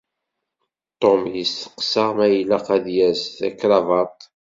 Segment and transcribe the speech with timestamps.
[1.01, 4.19] Tom yesteqsa ma ilaq ad yers takṛabaḍt.